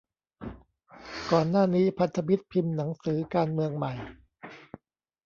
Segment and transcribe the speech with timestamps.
[1.31, 3.93] ก่อนหน้านี้ พันธมิตรพิมพ์หนังสือ 'การเมืองใหม่